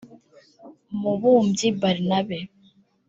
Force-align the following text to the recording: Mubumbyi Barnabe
Mubumbyi 0.99 1.67
Barnabe 1.81 2.39